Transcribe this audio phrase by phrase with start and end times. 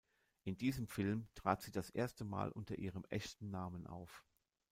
[0.45, 4.25] In diesem Film trat sie das erste Mal unter ihrem echten Namen auf.